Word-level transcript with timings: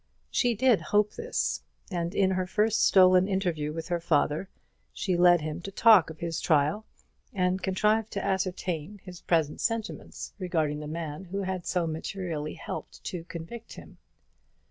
She 0.31 0.55
did 0.55 0.81
hope 0.81 1.13
this; 1.13 1.61
and 1.91 2.15
in 2.15 2.31
her 2.31 2.47
first 2.47 2.83
stolen 2.83 3.27
interview 3.27 3.71
with 3.71 3.89
her 3.89 3.99
father, 3.99 4.49
she 4.91 5.15
led 5.15 5.41
him 5.41 5.61
to 5.61 5.71
talk 5.71 6.09
of 6.09 6.17
his 6.21 6.41
trial, 6.41 6.87
and 7.35 7.61
contrived 7.61 8.11
to 8.13 8.25
ascertain 8.25 8.99
his 9.03 9.21
present 9.21 9.61
sentiments 9.61 10.33
regarding 10.39 10.79
the 10.79 10.87
man 10.87 11.25
who 11.25 11.43
had 11.43 11.67
so 11.67 11.85
materially 11.85 12.55
helped 12.55 13.03
to 13.03 13.25
convict 13.25 13.73
him. 13.73 13.99